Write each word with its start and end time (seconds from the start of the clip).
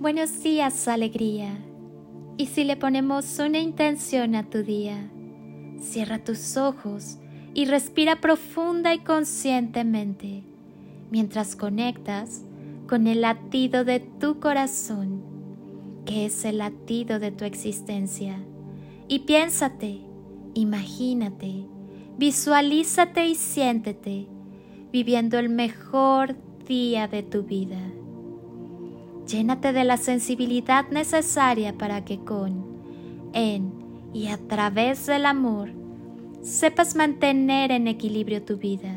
Buenos 0.00 0.44
días, 0.44 0.86
alegría. 0.86 1.58
Y 2.36 2.46
si 2.46 2.62
le 2.62 2.76
ponemos 2.76 3.40
una 3.40 3.58
intención 3.58 4.36
a 4.36 4.48
tu 4.48 4.62
día, 4.62 5.10
cierra 5.80 6.22
tus 6.22 6.56
ojos 6.56 7.18
y 7.52 7.64
respira 7.64 8.20
profunda 8.20 8.94
y 8.94 9.00
conscientemente 9.00 10.44
mientras 11.10 11.56
conectas 11.56 12.44
con 12.86 13.08
el 13.08 13.22
latido 13.22 13.84
de 13.84 13.98
tu 13.98 14.38
corazón, 14.38 15.20
que 16.06 16.26
es 16.26 16.44
el 16.44 16.58
latido 16.58 17.18
de 17.18 17.32
tu 17.32 17.44
existencia. 17.44 18.38
Y 19.08 19.20
piénsate, 19.20 19.98
imagínate, 20.54 21.64
visualízate 22.16 23.26
y 23.26 23.34
siéntete 23.34 24.28
viviendo 24.92 25.40
el 25.40 25.48
mejor 25.48 26.36
día 26.68 27.08
de 27.08 27.24
tu 27.24 27.42
vida. 27.42 27.80
Llénate 29.28 29.74
de 29.74 29.84
la 29.84 29.98
sensibilidad 29.98 30.88
necesaria 30.88 31.76
para 31.76 32.02
que 32.02 32.18
con, 32.18 32.64
en 33.34 33.72
y 34.14 34.28
a 34.28 34.38
través 34.38 35.04
del 35.04 35.26
amor 35.26 35.70
sepas 36.40 36.96
mantener 36.96 37.70
en 37.70 37.88
equilibrio 37.88 38.42
tu 38.42 38.56
vida. 38.56 38.94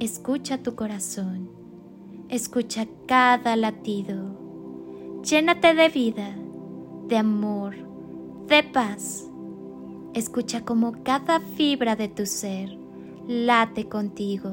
Escucha 0.00 0.62
tu 0.62 0.74
corazón, 0.74 1.48
escucha 2.28 2.86
cada 3.06 3.56
latido. 3.56 4.36
Llénate 5.22 5.74
de 5.74 5.88
vida, 5.88 6.36
de 7.08 7.16
amor, 7.16 7.74
de 8.48 8.64
paz. 8.64 9.30
Escucha 10.12 10.62
como 10.62 11.02
cada 11.04 11.40
fibra 11.40 11.96
de 11.96 12.08
tu 12.08 12.26
ser 12.26 12.76
late 13.26 13.88
contigo. 13.88 14.52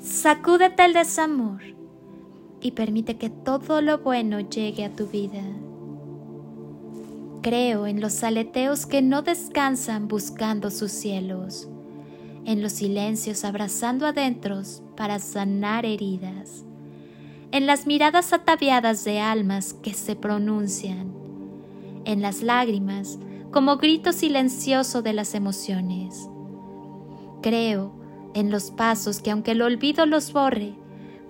Sacúdete 0.00 0.84
el 0.84 0.92
desamor 0.92 1.73
y 2.64 2.70
permite 2.70 3.18
que 3.18 3.28
todo 3.28 3.82
lo 3.82 3.98
bueno 3.98 4.40
llegue 4.40 4.86
a 4.86 4.90
tu 4.96 5.06
vida. 5.06 5.42
Creo 7.42 7.86
en 7.86 8.00
los 8.00 8.24
aleteos 8.24 8.86
que 8.86 9.02
no 9.02 9.20
descansan 9.20 10.08
buscando 10.08 10.70
sus 10.70 10.90
cielos, 10.90 11.68
en 12.46 12.62
los 12.62 12.72
silencios 12.72 13.44
abrazando 13.44 14.06
adentros 14.06 14.82
para 14.96 15.18
sanar 15.18 15.84
heridas, 15.84 16.64
en 17.52 17.66
las 17.66 17.86
miradas 17.86 18.32
ataviadas 18.32 19.04
de 19.04 19.20
almas 19.20 19.74
que 19.74 19.92
se 19.92 20.16
pronuncian, 20.16 21.12
en 22.06 22.22
las 22.22 22.42
lágrimas 22.42 23.18
como 23.50 23.76
grito 23.76 24.14
silencioso 24.14 25.02
de 25.02 25.12
las 25.12 25.34
emociones. 25.34 26.30
Creo 27.42 27.92
en 28.32 28.50
los 28.50 28.70
pasos 28.70 29.20
que 29.20 29.30
aunque 29.30 29.50
el 29.50 29.60
olvido 29.60 30.06
los 30.06 30.32
borre, 30.32 30.74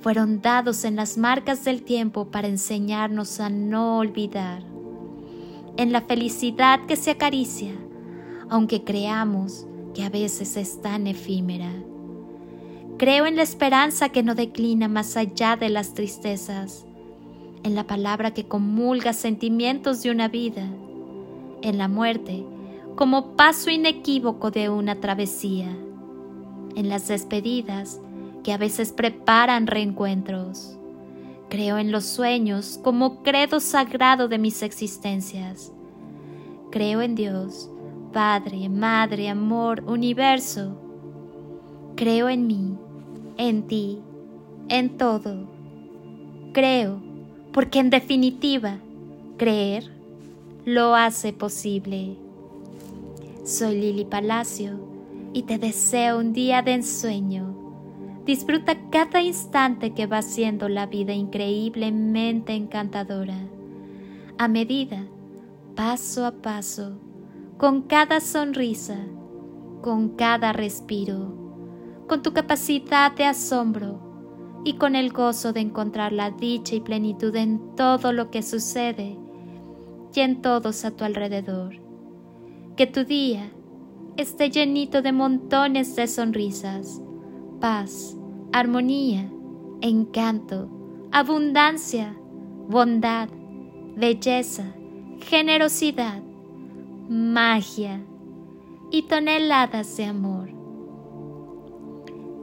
fueron 0.04 0.42
dados 0.42 0.84
en 0.84 0.96
las 0.96 1.16
marcas 1.16 1.64
del 1.64 1.82
tiempo 1.82 2.26
para 2.26 2.46
enseñarnos 2.46 3.40
a 3.40 3.48
no 3.48 3.96
olvidar, 3.96 4.62
en 5.78 5.92
la 5.92 6.02
felicidad 6.02 6.84
que 6.84 6.96
se 6.96 7.12
acaricia, 7.12 7.72
aunque 8.50 8.84
creamos 8.84 9.66
que 9.94 10.02
a 10.02 10.10
veces 10.10 10.58
es 10.58 10.82
tan 10.82 11.06
efímera. 11.06 11.72
Creo 12.98 13.24
en 13.24 13.36
la 13.36 13.44
esperanza 13.44 14.10
que 14.10 14.22
no 14.22 14.34
declina 14.34 14.88
más 14.88 15.16
allá 15.16 15.56
de 15.56 15.70
las 15.70 15.94
tristezas, 15.94 16.84
en 17.62 17.74
la 17.74 17.86
palabra 17.86 18.34
que 18.34 18.46
comulga 18.46 19.14
sentimientos 19.14 20.02
de 20.02 20.10
una 20.10 20.28
vida, 20.28 20.68
en 21.62 21.78
la 21.78 21.88
muerte 21.88 22.44
como 22.94 23.36
paso 23.36 23.70
inequívoco 23.70 24.50
de 24.50 24.68
una 24.68 25.00
travesía, 25.00 25.74
en 26.76 26.90
las 26.90 27.08
despedidas 27.08 28.02
que 28.44 28.52
a 28.52 28.58
veces 28.58 28.92
preparan 28.92 29.66
reencuentros. 29.66 30.78
Creo 31.48 31.78
en 31.78 31.90
los 31.90 32.04
sueños 32.04 32.78
como 32.84 33.22
credo 33.22 33.58
sagrado 33.58 34.28
de 34.28 34.38
mis 34.38 34.62
existencias. 34.62 35.72
Creo 36.70 37.00
en 37.00 37.14
Dios, 37.14 37.70
Padre, 38.12 38.68
Madre, 38.68 39.28
Amor, 39.28 39.82
Universo. 39.86 40.76
Creo 41.96 42.28
en 42.28 42.46
mí, 42.46 42.76
en 43.38 43.66
ti, 43.66 43.98
en 44.68 44.98
todo. 44.98 45.48
Creo, 46.52 47.00
porque 47.52 47.78
en 47.78 47.90
definitiva, 47.90 48.78
creer 49.38 49.90
lo 50.66 50.94
hace 50.94 51.32
posible. 51.32 52.16
Soy 53.44 53.80
Lili 53.80 54.04
Palacio 54.04 54.78
y 55.32 55.42
te 55.44 55.58
deseo 55.58 56.18
un 56.18 56.32
día 56.32 56.62
de 56.62 56.74
ensueño 56.74 57.63
Disfruta 58.24 58.88
cada 58.88 59.20
instante 59.20 59.92
que 59.92 60.06
va 60.06 60.22
siendo 60.22 60.70
la 60.70 60.86
vida 60.86 61.12
increíblemente 61.12 62.54
encantadora. 62.54 63.36
A 64.38 64.48
medida, 64.48 65.04
paso 65.76 66.24
a 66.24 66.32
paso, 66.32 66.98
con 67.58 67.82
cada 67.82 68.20
sonrisa, 68.20 68.96
con 69.82 70.16
cada 70.16 70.54
respiro, 70.54 71.34
con 72.08 72.22
tu 72.22 72.32
capacidad 72.32 73.12
de 73.12 73.26
asombro 73.26 74.00
y 74.64 74.74
con 74.74 74.96
el 74.96 75.12
gozo 75.12 75.52
de 75.52 75.60
encontrar 75.60 76.12
la 76.12 76.30
dicha 76.30 76.74
y 76.76 76.80
plenitud 76.80 77.36
en 77.36 77.76
todo 77.76 78.12
lo 78.14 78.30
que 78.30 78.42
sucede 78.42 79.18
y 80.14 80.20
en 80.20 80.40
todos 80.40 80.86
a 80.86 80.92
tu 80.92 81.04
alrededor. 81.04 81.76
Que 82.74 82.86
tu 82.86 83.04
día 83.04 83.50
esté 84.16 84.48
llenito 84.48 85.02
de 85.02 85.12
montones 85.12 85.94
de 85.94 86.06
sonrisas 86.06 87.02
paz, 87.64 88.14
armonía, 88.52 89.26
encanto, 89.80 90.68
abundancia, 91.10 92.14
bondad, 92.68 93.30
belleza, 93.96 94.74
generosidad, 95.20 96.22
magia 97.08 98.04
y 98.90 99.04
toneladas 99.04 99.96
de 99.96 100.04
amor. 100.04 100.50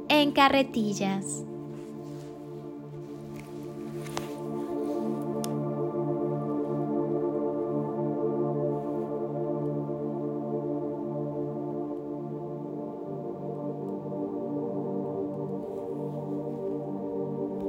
En 0.10 0.32
carretillas. 0.32 1.46